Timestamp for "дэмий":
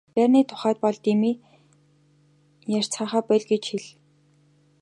1.05-1.35